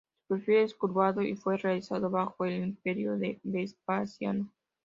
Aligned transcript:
Su 0.27 0.33
perfil 0.33 0.55
es 0.55 0.73
curvado 0.73 1.21
y 1.21 1.35
fue 1.35 1.57
realizado 1.59 2.09
bajo 2.09 2.43
el 2.45 2.63
imperio 2.63 3.17
de 3.19 3.39
Vespasiano. 3.43 4.51